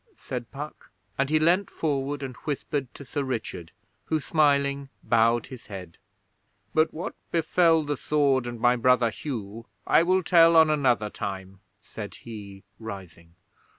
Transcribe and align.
said 0.17 0.49
Puck; 0.49 0.89
and 1.15 1.29
he 1.29 1.39
leaned 1.39 1.69
forward 1.69 2.23
and 2.23 2.35
whispered 2.37 2.91
to 2.95 3.05
Sir 3.05 3.21
Richard, 3.23 3.71
who, 4.05 4.19
smiling, 4.19 4.89
bowed 5.03 5.45
his 5.53 5.67
head. 5.67 5.99
'But 6.73 6.91
what 6.91 7.13
befell 7.29 7.83
the 7.83 7.97
sword 7.97 8.47
and 8.47 8.59
my 8.59 8.75
brother 8.75 9.11
Hugh 9.11 9.67
I 9.85 10.01
will 10.01 10.23
tell 10.23 10.55
on 10.55 10.71
another 10.71 11.11
time,' 11.11 11.59
said 11.83 12.15
he, 12.15 12.63
rising. 12.79 13.35